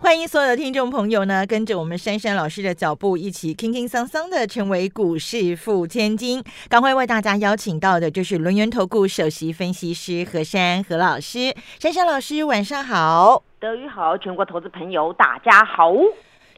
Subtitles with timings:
[0.00, 6.42] 欢迎所有的听众朋友呢，跟着我们珊珊老师的脚步，一起轻轻桑桑的成为股市富千金。
[6.68, 11.54] 赶快为大家邀请到的就是轮源投顾首席分析师何珊何老师。
[11.78, 13.44] 珊珊老师，晚上好。
[13.60, 15.92] 德语好，全国投资朋友大家好。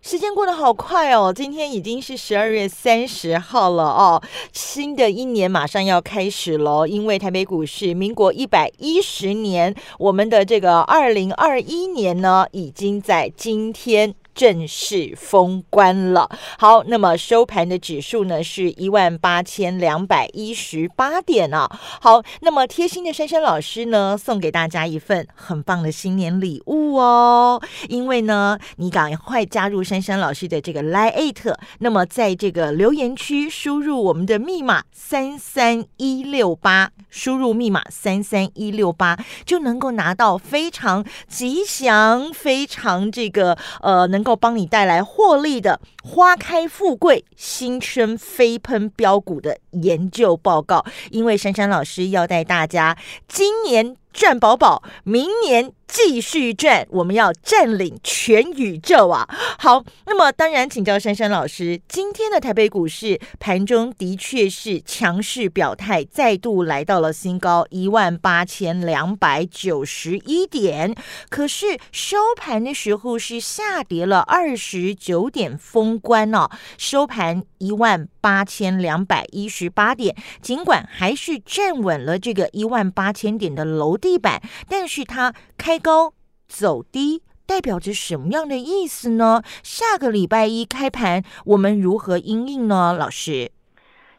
[0.07, 6.87] 时间过得好快哦，今天已经是十二月三十号了哦，新的一年马上要开始喽。
[6.87, 14.15] 因为台北股市民国一百一十年，我们的这个二零二一年呢，已经在今天。
[14.37, 16.29] 正式封关了。
[16.59, 21.67] 好，那么收盘的指数呢是一万八千两百一十八点啊。
[22.03, 27.63] 好，那么贴心的珊珊老师呢，送给大家一份很棒的新年礼物哦。
[27.89, 44.26] 因为呢，你赶快加入珊珊老师的这个 Line，那么在这个留言区输入我们的密码三三一六八，输入密码三三一六八，就能够拿到非常吉祥、非常这个呃能。
[44.27, 53.97] 够帮你带来获利的花开富贵、新生飞喷标股的研究报告，因为珊珊老师要带大家今年。
[54.17, 59.29] 赚饱饱，明年继续赚，我们要占领全宇宙啊！
[59.59, 70.95] 好，那么当然请教珊珊老师，今天的台北股市盘中的确是强势表态，再度来到了新高一万八千两百九十一点，
[71.29, 76.49] 可是收盘的时候是下跌了二十九点，封关哦，
[76.79, 83.99] 收盘一万八千两百一十八点，尽管还是站稳了这个一万八千点的楼。
[84.07, 84.41] 地板，
[84.71, 86.13] 但是它开高
[86.47, 89.43] 走低，代表着什么样的意思呢？
[89.65, 92.93] 下个礼拜一开盘，我们如何应应呢？
[92.97, 93.51] 老师，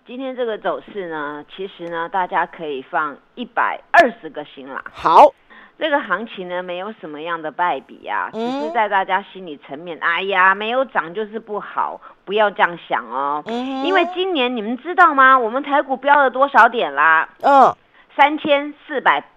[0.06, 4.84] 今天这个走势呢，其实呢，大家可以放一百二十个心啦。
[4.92, 5.34] 好。
[5.80, 13.44] 这个行情呢，没有什么样的败笔啊，只是在大家心理层面，哎呀，没有涨就是不好，不要这样想哦。
[13.86, 15.38] 因为今年你们知道吗？
[15.38, 17.30] 我们台股飙了多少点啦？
[17.44, 17.72] 嗯。
[18.16, 19.22] 三千四百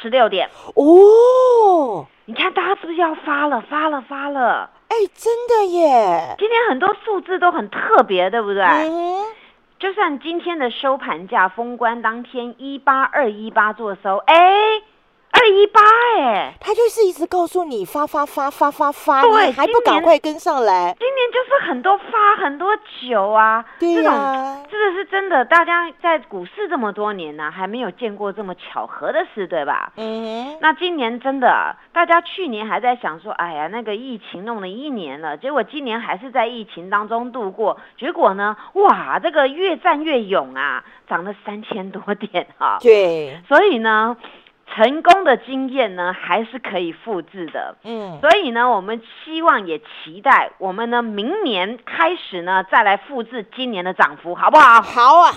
[0.00, 2.06] 十六点哦！
[2.24, 3.60] 你看大家是不是要发了？
[3.60, 4.70] 发了，发了！
[4.88, 6.36] 哎，真的耶！
[6.38, 8.62] 今天很多数字都很特别，对不对？
[8.64, 9.24] 嗯。
[9.78, 14.82] 就算今天的收盘价封关当天一八二一八做收，哎。
[15.42, 15.80] 二一八
[16.20, 20.94] 哎，他就是一直告诉你发发发发发发，对，还不赶快跟上来？
[21.00, 25.44] 今年就是很多发很多酒啊，对呀，这个是真的。
[25.44, 29.92] 大家在股市这么多年呢，还没有见过这么巧合的事，对吧？
[29.96, 30.56] 嗯。
[30.60, 42.78] 那今年真的，大家去年还在想说，哎呀，那个疫情弄了一年了，结果今年还是在疫情当中度过，结果呢，哇，这个越战越勇啊，涨了三千多点啊。
[42.80, 43.40] 对。
[43.48, 44.16] 所以呢。
[44.74, 47.76] 成功的经验呢，还是可以复制的。
[47.84, 54.80] 嗯，所以呢，我们希望也期待我们呢，明年开始呢，再来复制今年的涨幅，好不好？
[54.80, 55.32] 好啊。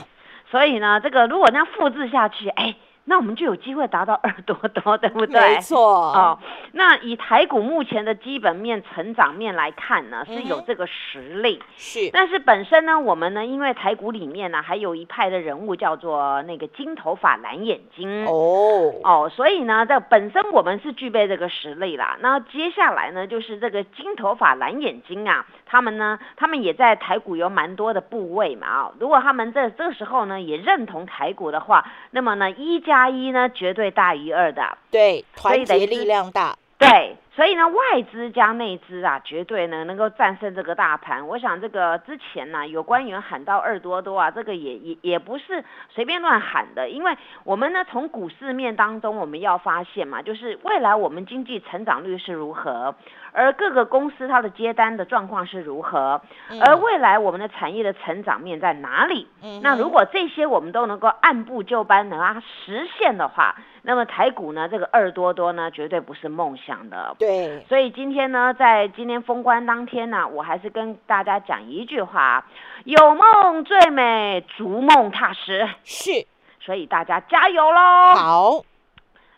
[0.49, 2.75] 所以呢，这个如果那样复制下去，哎。
[3.07, 5.39] 那我们就有机会达到二多多，对不对？
[5.39, 5.79] 没错。
[5.79, 6.39] 哦，
[6.71, 11.61] 那以台股目前的基本面、成长面来看呢，是有这个实力。
[11.77, 12.09] 是。
[12.11, 18.25] 但是本身呢，我们呢，因为台股里面呢，还有一派的人物叫做那个金头发蓝眼睛。
[18.25, 18.95] 哦。
[19.03, 22.17] 哦，所以呢，这本身我们是具备这个实力啦。
[22.21, 28.65] 那接下来呢，就是这个金头发蓝眼睛啊，他们呢，他们也在台股有蛮多的部位嘛。
[28.65, 32.94] 啊，如果他们在这时候呢，也认同台股的话，那么呢，一加。
[32.95, 37.17] 加一呢，绝对大于二的，对，团结力量大，对。
[37.35, 41.27] 所以呢，外资加内资啊，绝对呢能够战胜这个大盘。
[41.27, 52.95] 我想这个之前呢，有官员喊到二多多啊，这个也也也不是随便乱喊的，因为我们呢从股市面当中我们要发现嘛，就是未来我们经济成长率是如何，
[53.35, 56.21] 而各个公司它的接单的状况是如何，
[56.61, 59.27] 而未来我们的产业的成长面在哪里？
[59.61, 63.55] 那如果这些我们都能够按部就班能啊实现的话。
[63.87, 67.15] 那么台股呢，这个二多多呢，绝对不是梦想的。
[67.19, 72.43] 对，所以今天呢，在今天封关当天呢，我还是跟大家讲一句话：
[72.83, 75.69] 有梦最美，逐梦踏实。
[75.83, 76.25] 是，
[76.59, 78.15] 所以大家加油喽！
[78.15, 78.61] 好，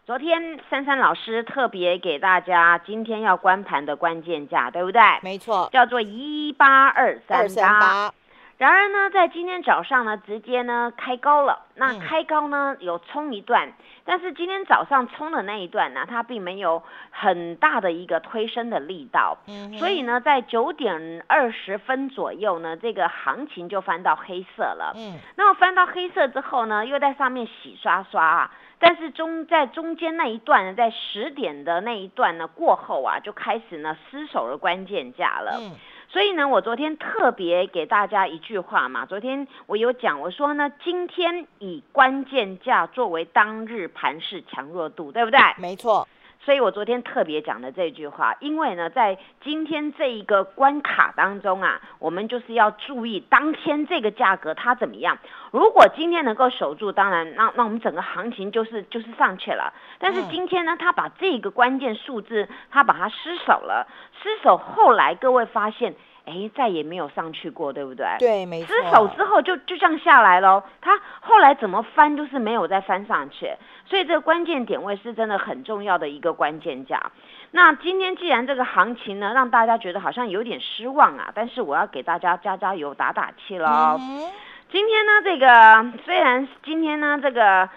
[0.07, 5.01] 昨天珊珊老师特别给大家今天要关盘的关键价，对不对？
[5.21, 8.13] 没错，叫做一八二三八。
[8.57, 11.65] 然而呢，在今天早上呢，直接呢开高了。
[11.75, 13.73] 那嗯开高呢有冲一段，
[14.05, 16.81] 但是今天早上冲的那一段呢，它并没有
[17.11, 19.37] 很大的一个推升的力道。
[19.47, 24.93] 嗯所以呢，在九点二十分左右呢，这个行情就翻到黑色了。
[24.95, 35.57] 嗯那么翻到黑色之后呢，又在上面洗刷刷啊，但是中在中间那一段呢，在十点的那一段呢过后啊，就开始呢失守了关键价了。
[35.59, 35.71] 嗯
[36.09, 45.37] 所以呢，我昨天特别给大家一句话嘛，昨天我有讲，我说呢，今天以关键价作为当日盘势强弱度，对不对？
[45.57, 46.07] 没错，
[46.39, 55.17] 所以我昨天特别讲的这句话，因为呢，在今天这一个关卡当中啊，我们就是要注意当天这个价格它怎么样。
[55.51, 59.73] 如果今天能够守住，当然，那那我们整个行情就是就是上去了。
[59.99, 63.85] 但是嗯今天呢，它把这个关键数字，它把它失守了，
[64.21, 65.95] 失守后来各位发现，
[66.27, 68.05] 哎，再也没有上去过，对不对？
[68.19, 73.49] 对，没错，失手之后就就这样下来喽，它后来怎么翻就是没有再翻上去，
[73.85, 77.11] 所以这个关键点位是真的很重要的一个关键价。
[77.51, 83.97] 那今天既然这个行情呢让大家觉得好像有点失望啊，但是我要给大家加加油打打气喽。
[83.99, 84.29] 嗯
[84.69, 87.69] 今天呢这个虽然今天呢这个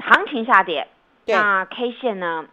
[0.00, 0.86] 行情下跌，
[1.26, 2.44] 那 K 线呢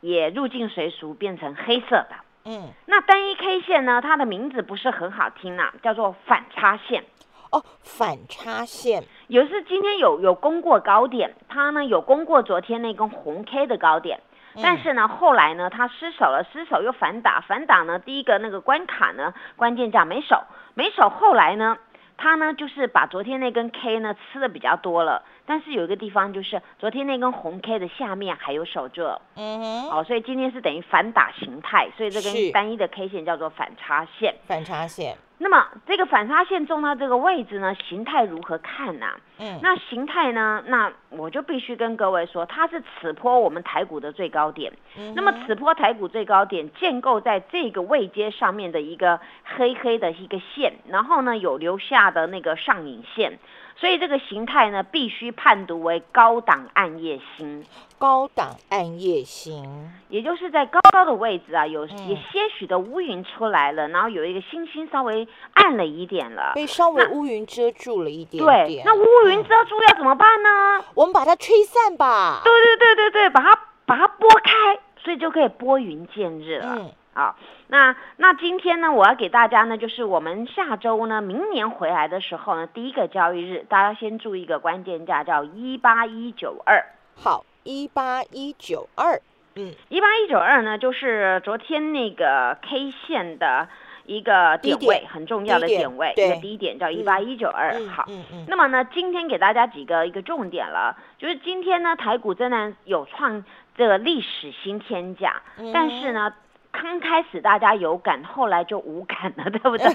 [0.00, 2.16] 也入境随俗变成黑色的。
[2.44, 7.04] 嗯那单一 K 线呢，它的名字不是很好听啊，叫做反差线。
[7.50, 14.20] 哦，反差线，有是今天有有攻过高点，它呢有攻过昨天那根红 K 的高点，
[14.54, 20.44] 嗯但是呢后来呢它失手了，失手又反打，反打呢第一个那个关卡呢关键价没守，
[20.74, 21.76] 没守后来呢
[22.22, 29.02] 它呢就是把昨天那根 K 呢吃的比较多了，但是有一个地方就是昨天那根红 K 的下面还有守住，
[29.36, 34.34] 嗯哼，哦，所以今天是等于反打形态，所以这根单一的 K 线叫做反差线。
[34.46, 39.06] 反差线，那么这个反杀线中到这个位置呢，形态如何看呢、
[39.38, 40.62] 嗯那形态呢？
[40.66, 44.70] 那我就必须跟各位说，它是此波我们台股的最高点。
[44.98, 53.38] 嗯那么此波台股最高点建构在这个位阶上面的一个黑黑的一个线，然后呢有留下的那个上影线，
[53.76, 57.64] 所以这个形态呢必须判读为高档暗夜星，
[57.98, 66.52] 高档暗夜星，也就是在高高的位置啊，有嗯也些许的乌云出来了，然后有一个星星稍微暗了一点了。
[66.54, 70.84] 被稍微那乌云遮住了一点对点，，那乌云遮住要怎么办呢？
[70.94, 76.76] 我们把它吹散吧，对对对对对，把它把它拨开，所以就可以拨云见日了。
[76.78, 77.36] 嗯好，
[77.66, 86.86] 那那今天呢，我要给大家呢，就是我们下周呢，明年回来的时候呢，第一个交易日，大家先注意一个关键价，叫一八一九二。
[87.16, 89.20] 好，一八一九二，
[89.56, 93.68] 嗯一八一九二呢，就是昨天那个 K 线的
[94.06, 97.72] 一个点位，点很重要的点点位，对一个低点叫一八一九二。
[97.74, 103.44] 嗯好，嗯嗯，那么呢，今天给大家几个一个重点了，就是今天呢，台股真的有创
[103.76, 106.32] 这个历史新天价，嗯但是呢。
[106.72, 109.86] 刚开始大家有感，后来就无感了， 对不对？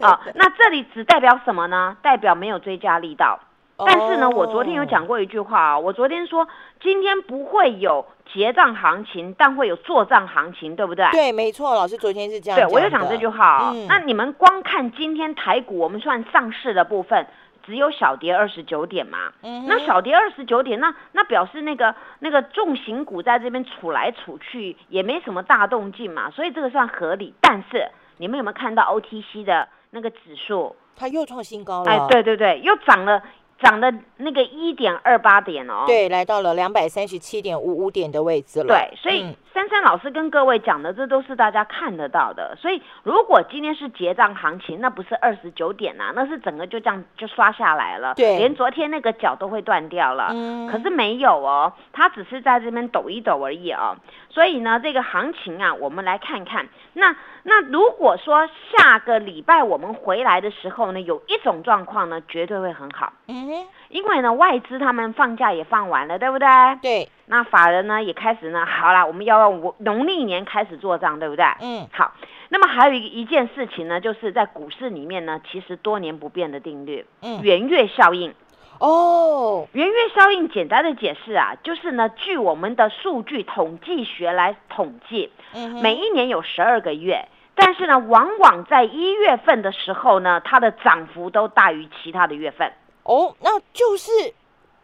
[0.00, 1.96] 啊， 那这里只代表什么呢？
[2.02, 3.38] 代表没有追加力道。
[3.82, 6.46] 但是呢，我昨天有讲哦，过一句话啊，我昨天说
[6.82, 11.06] 今天不会有结账行情，但会有做账行情，对不对？
[11.12, 17.26] 对，没错，老师昨天是这样对，我就讲这句话啊、嗯那你们光看今天台股，我们算上市的部分，
[17.62, 19.32] 只有小跌二十九点嘛。
[19.42, 27.34] 嗯那小跌二十九点，那那表示那个那个重型股在这边处来处去，也没什么大动静嘛，所以这个算合理。
[27.40, 30.76] 但是你们有没有看到 OTC 的那个指数？
[30.96, 33.22] 它又创新高了，哎，对对对，又涨了，
[33.62, 35.84] 涨的那个一点二八点哦。
[35.86, 42.56] 对，来到了两百三十七点五五点的位置了，对，所以嗯珊珊老师跟各位讲的，这都是大家看得到的。
[42.56, 50.28] 所以如果今天是结账行情，那不是二十九点呐、那是整个就这样就刷下来了，对连昨天那个脚都会断掉了。
[50.32, 53.96] 嗯可是没有哦，它只是在这边抖一抖而已哦。
[54.30, 56.68] 所以呢，这个行情啊，我们来看看。
[56.92, 66.48] 那那如果说下个礼拜我们回来的时候呢，有一种状况呢，绝对会很好，嗯哼，因为呢，外资他们放假也放完了，对不对？
[66.80, 71.44] 对，那法人呢也开始呢，好啦，我们要用农历年开始做账，对不对？
[71.60, 72.12] 嗯好，
[72.50, 78.34] 那么还有一一件事情呢，就是在股市里面呢，其实多年不变的定律，嗯，圆月效应。
[78.80, 92.72] 哦，圆月效应简单的解释啊，就是呢，据我们的数据统计学来统计，嗯每一年有十二个月，但是呢，往往在一月份的时候呢，它的涨幅都大于其他的月份。
[93.02, 94.10] 哦，那就是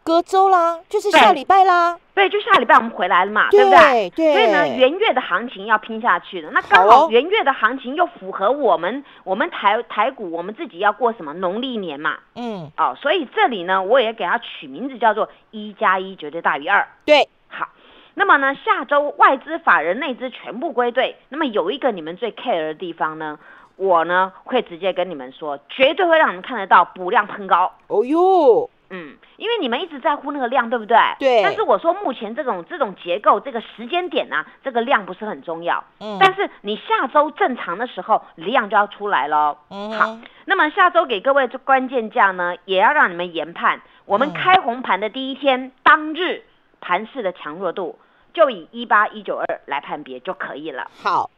[0.07, 1.99] 隔周啦，就是下礼拜啦。
[2.13, 4.09] 对，就下礼拜我们回来了嘛，对不对？
[4.15, 6.49] 对所以呢，元月的行情要拼下去的。
[6.51, 16.87] 那刚哦好元月的行情又符合我们我们台台股我们自己要过什么农历年嘛，嗯，哦，所以这里呢，我也给它取名字叫做一加一绝对大于二。
[17.03, 17.67] 对，好，
[18.13, 21.17] 那么呢，下周外资、法人、内资全部归队。
[21.27, 23.37] 那么有一个你们最 care 的地方呢，
[23.75, 27.73] 我呢会直接跟你们说，绝对会让你们看得到补量喷高。
[27.87, 30.97] 哦哟，嗯，因为你们一直在乎那个量，对不对？
[31.19, 35.83] 对但是我说目前这种这种结构，这个时间点呢、这个量不是很重要。
[35.99, 39.57] 嗯，但是你下周正常的时候，量就要出来喽。
[39.69, 43.81] 嗯好，那么下周给各位这关键价呢，也要让你们研判。
[44.05, 46.43] 我们嗯开红盘的第一天当日
[46.79, 47.99] 盘势的强弱度，
[48.33, 50.89] 就以一八一九二来判别就可以了。
[51.03, 51.29] 好。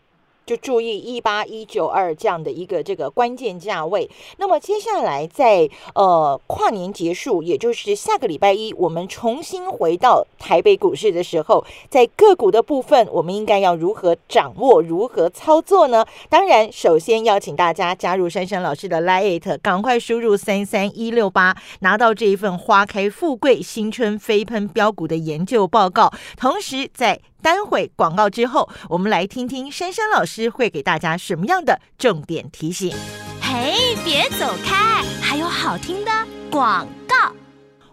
[0.49, 4.09] 就注意一八一九二这样的一个这个关键价位。
[4.37, 16.03] 那么接下来在呃跨年结束，也就是下个礼拜一，我们重新回到台北股市的时候，在个股的部分，我们应该要如何掌握、如何操作呢？
[16.29, 26.11] 当然，首先邀请大家加入珊珊老师的 Lite，赶快输入三三一六八，拿到这一份花开富贵、新春飞喷标股的研究报告。
[26.35, 32.95] 同时，在待会广告之后，我们来听听珊珊老师会给大家什么样的重点提醒。
[33.41, 36.11] 嘿，别走开，还有好听的
[36.51, 36.87] 广。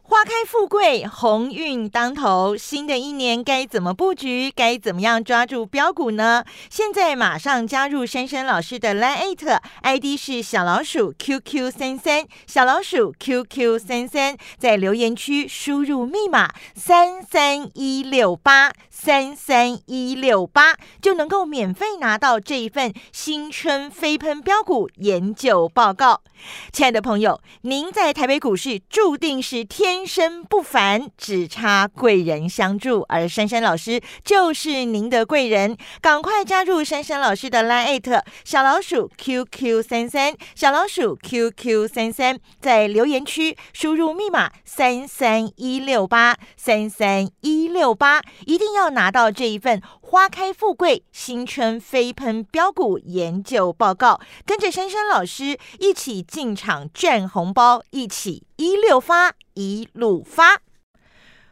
[0.08, 2.56] 花开富贵，鸿运当头。
[2.56, 4.52] 新的一年该怎么布局？
[4.54, 6.44] 该怎么样抓住标股呢？
[6.70, 9.34] 现在马上加入珊珊老师的 Line
[9.82, 26.22] ID 是小老鼠 QQ 三三，小老鼠 QQ 三三，在留言区输入密码三三一六八三三一六八，就能够免费拿到这一份新春飞喷标股研究报告。
[26.70, 35.74] 亲爱的朋友，您在台北股市注定是天天生不凡，只差贵人相助，而珊珊老师就是您的贵人。
[36.02, 60.60] 赶快加入珊珊老师的 Line 小老鼠 QQ 三三，小老鼠 QQ 三三，在留言区输入密码三三一六八三三一六八，一定要拿到这一份花开富贵、新春飞喷标股研究报告，跟着珊珊老师一起进场赚红包，一起一六发一路发。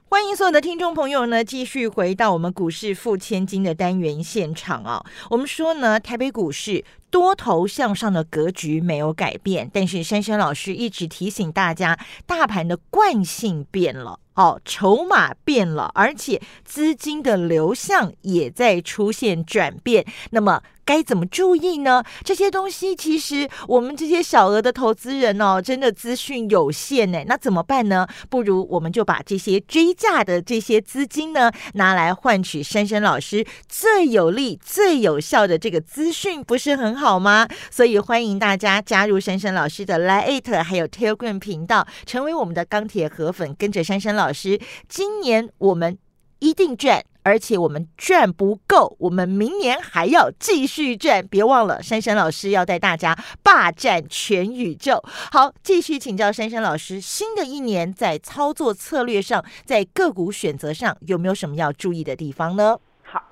[0.05, 5.05] 欢迎所有的听众朋友呢，继续回到我们股市付千金的单元现场啊。
[5.31, 14.21] 我们说呢，台北股市多头向上的格局没有改变，但是珊珊老师一直提醒大家，大盘的惯性变了。
[14.35, 20.05] 哦，筹码变了，而且资金的流向也在出现转变。
[20.31, 22.03] 那么该怎么注意呢？
[22.23, 27.25] 这些东西其实我们这些小额的投资人哦，真的资讯有限呢。
[27.27, 28.07] 那怎么办呢？
[28.29, 37.49] 不如我们就把这些追价的这些资金呢，拿来换取珊珊老师最有利、最有效的这个资讯，不是很好吗？
[37.71, 45.97] 所以欢迎大家加入珊珊老师的 Lite 还有 Telegram 频道，成为我们的钢铁河粉，跟着珊珊老师，今年我们
[46.41, 47.05] 一定赚。
[47.25, 51.27] 而且我们赚不够，我们明年还要继续赚。
[51.27, 55.03] 别忘了，珊珊老师要带大家霸占全宇宙。
[55.33, 62.79] 好，继续请教珊珊老师，新的一年在操作策略上，在个股选择上有没有什么要注意的地方呢？
[63.05, 63.25] 好，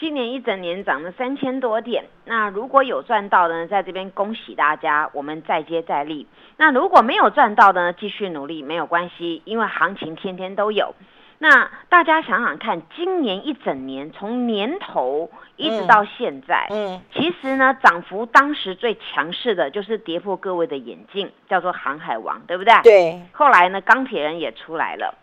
[0.00, 6.26] 今年一整年涨了三千多点，那如果有赚到的呢，在这边恭喜大家，我们再接再厉。
[6.56, 10.94] 那如果没有赚到的呢，继续努力没有关系，因为行情天天都有。
[11.38, 22.74] 那大家想想看，今年一整年从年头一直到现在，嗯其实呢，涨幅当时最强势的就是跌破各位的眼镜，叫做航海王，对不对？。
[22.82, 25.14] 对，后来呢，钢铁人也出来了。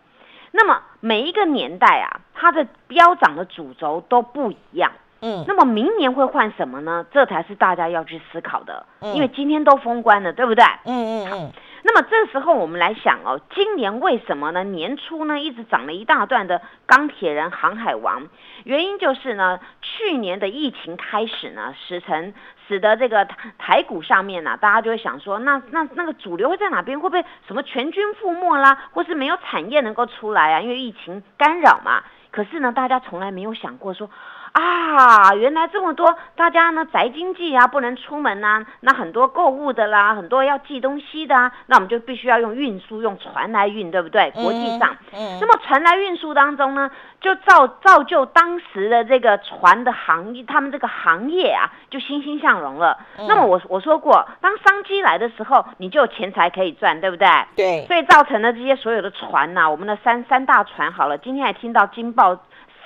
[0.52, 4.90] 那么每一个年代啊，它的飙涨的主轴都不一样。
[5.22, 7.04] 嗯那么明年会换什么呢？
[7.10, 8.86] 这才是大家要去思考的。
[9.00, 10.64] 嗯因为今天都封关了，对不对？
[10.84, 11.52] 嗯嗯嗯，
[11.88, 14.64] 那么这时候我们来想哦，今年为什么呢？
[14.64, 18.26] 年初呢一直涨了一大段的钢铁人、航海王，
[18.64, 22.34] 原因就是呢，去年的疫情开始呢，使成
[22.66, 26.98] 使得这个台台股上面呢、大家就会想说，那那那个主流会在哪边？
[26.98, 30.60] 会不会什么全军覆没啦，或是没有产业能够出来啊？
[30.60, 32.02] 因为疫情干扰嘛。
[32.32, 34.10] 可是呢，大家从来没有想过说，
[34.56, 44.30] 啊，原来这么多，大家呢宅经济啊，不能出门呐、那很多购物的啦，很多要寄东西的啊，那我们就必须要用运输，用船来运，对不对？
[44.30, 52.96] 国际上，嗯，那么船来运输当中呢，就造造就当时的这个船的行业，他们这个行业啊，就欣欣向荣了。
[53.18, 57.28] 嗯那么我我说过，当商机来的时候，你就有钱财可以赚，对不对？
[57.56, 62.34] 对，所以造成了这些所有的船呐、我们的三三大船好了，今天还听到金报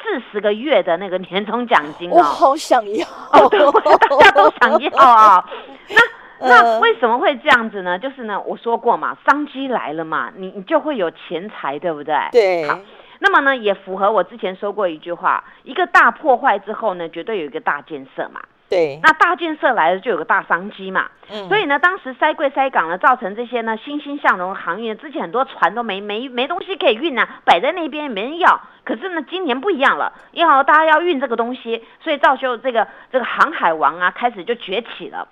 [0.03, 2.23] 四十个月的那个年终奖金我哦。
[2.23, 5.45] 好想要，哦，对，我大家都想要啊、
[5.91, 7.99] 那那呃为什么会这样子呢？
[7.99, 12.15] 就是呢，我说过嘛，商机来了嘛，你你就会有钱财，对不对？
[12.33, 12.79] 对，好
[13.19, 18.41] 那么呢，也符合我之前说过一句话：一个大破坏之后呢，绝对有一个大建设嘛。
[18.71, 21.09] 对，那大建设来了，就有个大商机嘛。
[21.29, 28.61] 嗯所以呢，当时塞柜塞港呢，造成这些呢欣欣向荣的航运，之前很多船都没没没东西可以运啊，摆在那边也没人要。
[28.85, 35.27] 可是呢，今年不一样了，因为大家要运这个东西，所以造就这个这个航海王啊，开始就崛起了。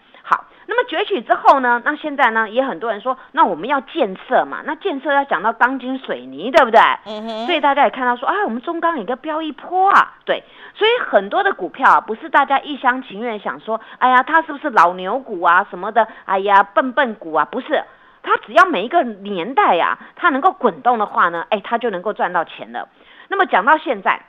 [0.69, 6.79] 好，那么崛起之后呢，那现在呢，也很多人说，那我们要建设嘛，那建设要讲到钢筋水泥，对不对？
[7.07, 10.45] 嗯哼，所以大家也看到说，哎，我们中钢也个飙一波啊，对，
[10.75, 17.83] 所以很多的股票啊，不是大家一厢情愿想说，哎呀，它是不是老牛股啊什么的，哎呀，笨笨股啊，不是，
[18.23, 22.89] 它只要每一个年代呀、它能够滚动的话呢，哎，它就能够赚到钱了。
[23.29, 24.21] 那么讲到现在，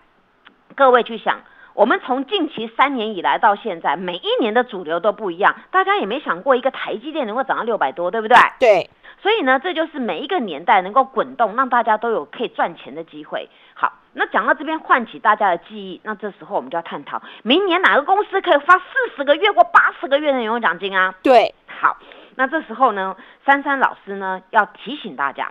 [0.76, 1.40] 各位去想。
[1.74, 8.38] 我们从近期三年以来到现在，每一年的主流都不一样，大家也没想过一个台积电能够涨到六百多，对不对？
[8.60, 8.90] 对，
[9.22, 13.50] 所以呢，这就是每一个年代能够滚动，让大家都有可以赚钱的机会。
[13.74, 18.84] 好，那讲到这边唤起大家的记忆，那这时候我们就要探讨，明年哪个公司可以发四
[19.16, 21.14] 十个月或八十个月的年终奖金啊？
[21.24, 21.98] 对，好，
[22.36, 25.50] 那这时候呢，珊珊老师呢要提醒大家，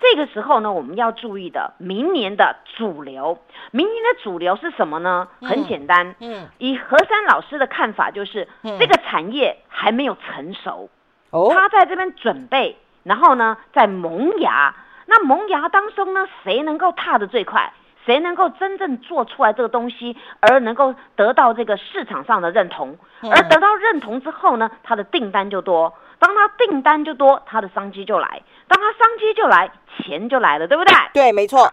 [0.00, 3.38] 这个时候呢，我们要注意的，明年的主流，
[3.72, 5.28] 明年的主流是什么呢？
[5.40, 10.88] 很简单，嗯，以何山老师的看法，就是、嗯这个产业还没有成熟。
[11.30, 14.74] 哦，他在这边准备，然后呢，在萌芽。
[15.06, 17.72] 那萌芽当中呢，谁能够踏得最快？
[18.08, 22.96] 谁能够真正做出来这个东西，而能够得到这个市场上的认同？
[23.20, 25.92] 嗯而得到认同之后呢，他的订单就多。
[26.18, 28.40] 当他订单就多，他的商机就来。
[28.66, 30.94] 当他商机就来，钱就来了，对不对？
[31.12, 31.70] 对，没错，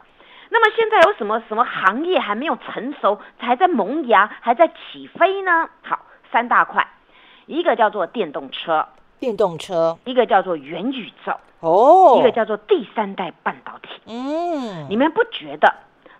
[0.50, 5.70] 那么现在有什么什么行业还没有成熟，还在萌芽，还在起飞呢？
[5.84, 6.00] 好，
[6.34, 6.86] 三大块，
[7.46, 8.86] 一个叫做电动车，
[9.20, 14.02] 电动车，一个叫做元宇宙，哦，一个叫做第三代半导体。
[14.08, 15.74] 嗯，你们不觉得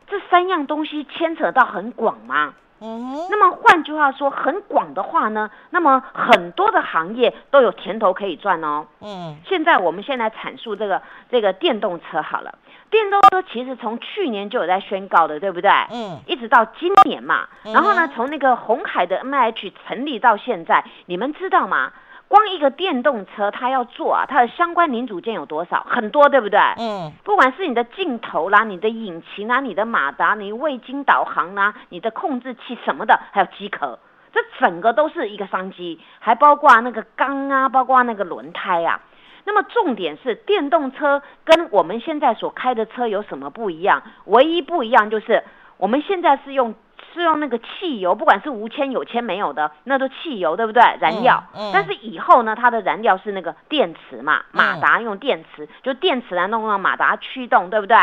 [0.08, 2.54] 这三样东西牵扯到很广吗？
[2.82, 8.86] 嗯，那么换句话说，很广的话呢，那么很多的行业都有甜头可以赚哦。
[9.00, 12.54] 嗯，现在我们先来阐述这个这个电动车好了，
[12.90, 15.72] 电动车其实从去年就有在宣告的，对不对？
[15.90, 21.94] 嗯，一直到今年嘛，然后呢嗯，从那个红海的 MH 成立到现在，你们知道吗？
[22.28, 25.86] 光一个电动车，它要做啊，它的相关零组件有多少？
[25.90, 26.60] 很多，对不对？
[26.78, 34.00] 嗯，不管是你的镜头啦、你的引擎啦、你的马达、你卫星导航啦、你的控制器什么的，还有机壳，
[34.34, 39.00] 这整个都是一个商机，还包括那个缸啊，包括那个轮胎啊。
[39.48, 44.02] 那么重点是电动车跟我们现在所开的车有什么不一样？
[44.26, 45.44] 唯一不一样就是
[45.78, 46.74] 我们现在是用
[47.14, 50.82] 是用那个汽油，不管是无铅、有铅没有的，那都汽油，对不对？
[51.00, 51.44] 燃料。
[51.56, 57.98] 嗯但是以后呢，它的燃料是那个电池嘛，嗯马达用电池，就电池来弄让马达驱动，对不对？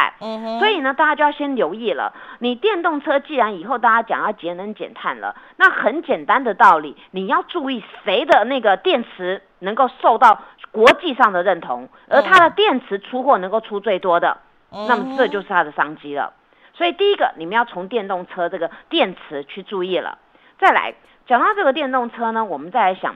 [0.59, 2.13] 所以呢，大家就要先留意了。
[2.39, 14.39] 你电动车既然以后大家讲要节能减碳了，那很简单的道理，你要注意谁的那个电池能够受到国际上的认同，而它的电池出货能够出最多的，
[14.73, 16.33] 嗯那么这就是它的商机了。
[16.75, 20.19] 所以第一个，你们要从电动车这个电池去注意了。
[20.59, 20.95] 再来
[21.27, 23.15] 讲到这个电动车呢，我们再来想，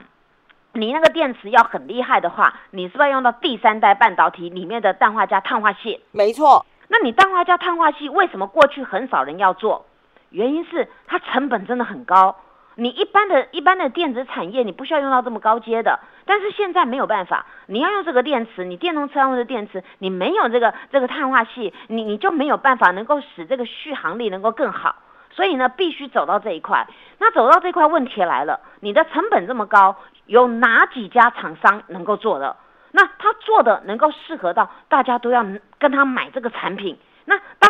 [0.73, 6.01] 你那个电池要很厉害的话，你是不是要用到第三代半导体里面的氮化镓碳化系？
[6.11, 9.85] 没错，那你氮化镓碳化系为什么过去很少人要做？
[10.29, 12.35] 原因是它成本真的很高。
[12.79, 24.95] 你一般的一般的电子产业，你不需要用到这么高阶的，但是现在没有办法，你要用这个电池，你电动车用的电池，你没有这个这个碳化系，你你就没有办法能够使这个续航力能够更好。
[25.31, 26.87] 所以呢，必须走到这一块。
[27.17, 29.95] 那走到这块，问题来了，你的成本这么高，
[30.27, 32.55] 有哪几家厂商能够做的？
[32.91, 35.43] 那他做的能够适合到大家都要
[35.79, 36.97] 跟他买这个产品。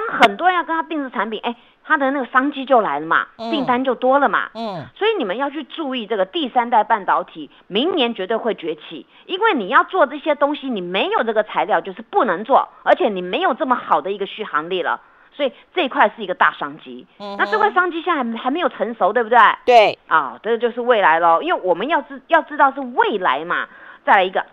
[0.08, 4.50] 很多人要跟他定制产品，哎，他的那个商机就来了嘛，嗯订单就多了嘛。
[4.54, 15.02] 嗯，所以你们要去注意这个第三代半导体，明年绝对会崛起，因为你要做这些东西，你没有这个材料就是不能做，而且你没有这么好的一个续航力了。
[15.34, 17.06] 所以这一块是一个大商机。
[17.20, 19.38] 嗯那这块商机现在还还没有成熟，对不对？
[19.66, 21.44] 对，啊，这就是未来喽。
[21.44, 23.68] 因为我们要知要知道是未来嘛。
[24.04, 24.44] 再来一个，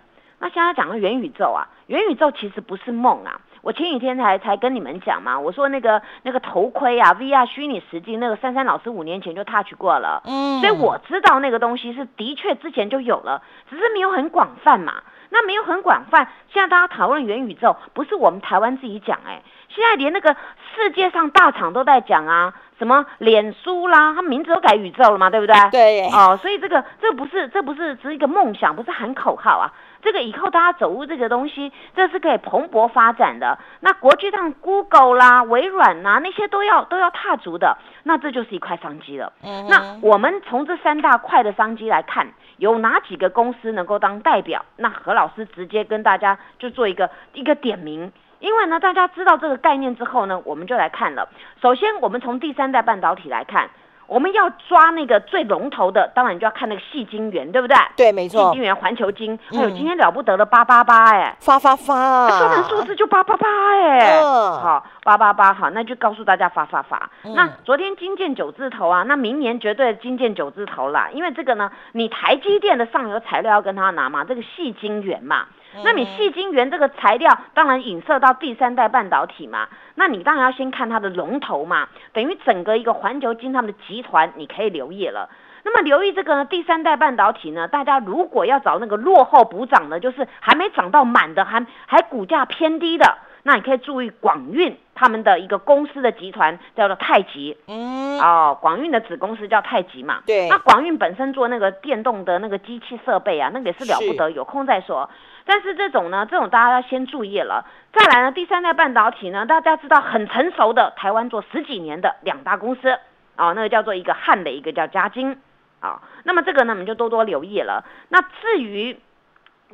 [0.40, 3.40] 那现在讲的元宇宙啊，元宇宙其实不是梦啊。
[3.64, 15.02] 我前几天才才跟你们讲嘛，我说那个那个头盔啊，VR 虚拟实境，那个珊珊老师五年前就 touch 过了，嗯，所以我知道那个东西是的确之前就有了，只是没有很广泛嘛。
[15.30, 20.36] 那没有很广泛，现在大家讨论元宇宙，不是我们台湾自己讲，哎，现在连那个
[20.76, 25.54] 世界上大厂都在讲啊，什么脸书啦，他名字都改宇宙了嘛，对不对？
[25.72, 29.72] 对，哦，所以这个这不是这不是只是一个梦想，不是喊口号啊。
[30.04, 33.58] 这个以后大家走入这个东西，这是可以蓬勃发展的。
[33.80, 37.78] 那国际上，Google 啦、微软呐，那些都要都要踏足的。
[38.02, 39.32] 那这就是一块商机了。
[39.70, 44.62] 那我们从这三大块的商机来看，有哪几个公司能够当代表？
[44.76, 48.12] 那何老师直接跟大家就做一个一个点名。
[48.40, 51.26] 因为呢，大家知道这个概念之后呢，我们就来看了。
[51.62, 53.70] 首先，我们从第三代半导体来看。
[54.06, 57.76] 我们要抓那个最龙头的，当然就要看那个细晶圆，对不对？
[57.96, 58.46] 对，没错。
[58.46, 67.10] 细晶圆、环球晶，还有今天了不得的八八八，哎，发发发，说成数字就八八八，哎，好，八八八，好，那就告诉大家发发发。
[67.34, 75.46] 那昨天金建九字头啊，那明年绝对金建九字头啦，因为这个呢，你台积电的上游材料要跟他拿嘛，这个细晶圆嘛。
[75.82, 79.68] 那你细晶圆这个材料，当然引射到第三代半导体嘛。
[79.96, 85.28] 那你当然要先看它的龙头嘛，等于整个一个环球金他们的集团，你可以留意了。
[85.64, 97.56] 那么留意这个呢，第三代半导体呢，大家如果要找那个落后补涨的，就是还没涨到满的，还还股价偏低的，那你可以注意广运他们的一个公司的集团叫做太极。
[97.66, 98.20] 嗯。
[98.20, 100.22] 哦，广运的子公司叫太极嘛。
[100.26, 100.48] 对。
[100.50, 105.08] 那广运本身做那个电动的那个机器设备啊，那个也是了不得，有空再说。
[105.44, 107.64] 但是这种呢，这种大家要先注意了。
[107.92, 112.90] 再来呢，第三代半导体呢，大家知道很成熟的，台湾做十几年的两大公司，
[113.36, 115.38] 啊，那个叫做一个汉磊，一个叫嘉金，
[115.80, 117.84] 啊，那么这个呢，我们就多多留意了。
[118.08, 118.98] 那至于。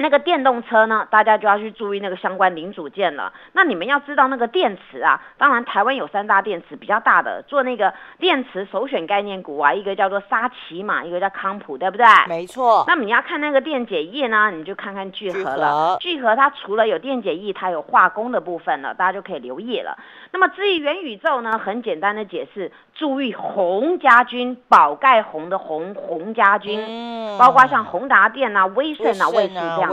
[0.00, 3.32] 那个电动车呢，大家就要去注意那个相关零组件了。
[3.52, 12.06] 那你们要知道那个电池啊，当然台湾有三大电池比较大的，做那个电池首选概念股啊，一个叫做沙琪玛，一个叫康普，对不对？
[12.28, 12.84] 没错。
[12.86, 15.96] 那你要看那个电解液呢，你就看看聚合了。
[16.00, 19.98] 聚合它除了有电解液，它有化工的部分了，大家就可以留意了。
[20.32, 29.89] 那么至于元宇宙呢，很简单的解释，注意红家军，宝盖红的红，红家军，包括像宏达电啊、威盛啊、卫视这样。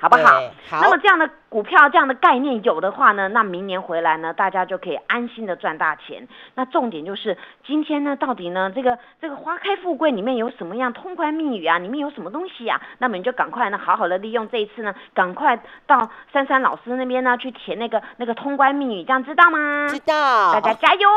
[0.00, 0.40] 好不好？
[0.82, 6.26] 那么这样的股票，这样的概念有的话呢，那明年回来呢，大家就可以安心的赚大钱。
[6.56, 11.78] 那重点就是今天呢，到底呢，这个这个花开富贵里面有什么样通关密语啊？
[11.78, 12.80] 里面有什么东西啊？
[12.98, 19.86] 那么你就赶快呢，好好的利用这一次呢，赶快到珊珊老师那边呢去填那个那个通关密语，这样知道吗？
[19.88, 21.08] 知道，大家加油！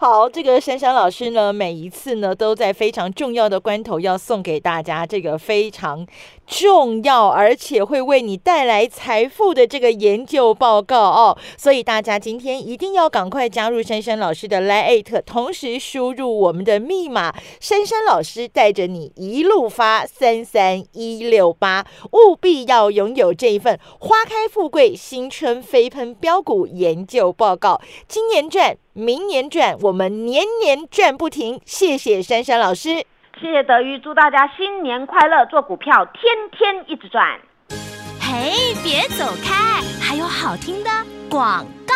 [0.00, 6.06] 好，这个珊珊老师呢，每一次呢都在非常重要的关头要送给大家这个非常。
[6.48, 31.60] 重要而且会为你带来财富的这个研究报告哦，所以大家今天一定要赶快加入珊珊老师的 Lite，同时输入我们的密码，珊珊老师带着你一路发三三一六八，务必要拥有这一份花开富贵、新春飞喷标股研究报告，今年赚，明年赚，我们年年赚不停。
[31.64, 33.04] 谢谢珊珊老师。
[33.38, 37.38] 谢谢德瑜，祝大家新年快乐，做股票天天一直赚。
[38.38, 38.52] 哎，
[38.84, 40.90] 别走开，还有好听的
[41.30, 41.94] 广告。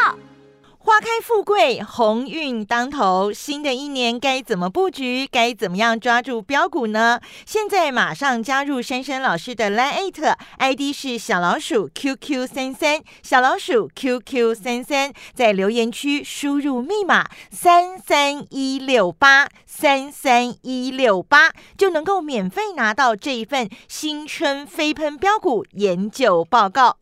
[0.91, 3.33] 花开富贵，鸿运当头。
[3.33, 5.25] 新的一年该怎么布局？
[5.31, 7.21] 该怎么样抓住标股呢？
[7.47, 26.97] 现在马上加入珊珊老师的 Line ID 是小老鼠 QQ 三三，小老鼠 QQ 三三，在留言区输入密码三三一六八三三一六八，就能够免费拿到这一份新春飞喷标股研究报告。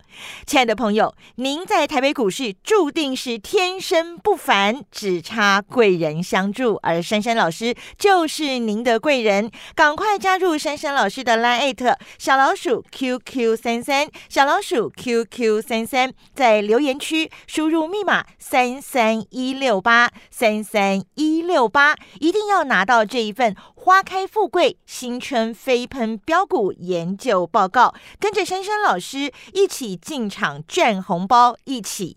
[0.45, 3.78] 亲爱的朋友，您在台北股市注定是天。
[3.81, 9.51] 身不凡，只差贵人相助，而珊珊老师就是您的贵人。
[9.75, 32.17] 赶快加入珊珊老师的 Line 小老鼠 QQ 三三，小老鼠 QQ 三三，在留言区输入密码三三一六八三三一六八，一定要拿到这一份花开富贵、新春飞喷标股研究报告，跟着珊珊老师一起进场赚红包，一起